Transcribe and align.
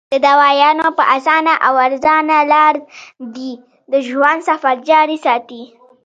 د 0.11 0.13
دوايانو 0.27 0.87
پۀ 0.97 1.03
اسانه 1.15 1.53
او 1.67 1.73
ارزانه 1.85 2.37
لار 2.51 2.75
دې 3.35 3.51
د 3.91 3.93
ژوند 4.07 4.39
سفر 4.49 4.75
جاري 4.89 5.17
ساتي- 5.25 5.63